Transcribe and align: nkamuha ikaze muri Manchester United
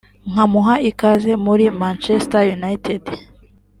nkamuha 0.31 0.75
ikaze 0.89 1.31
muri 1.45 1.63
Manchester 1.79 2.43
United 2.57 3.03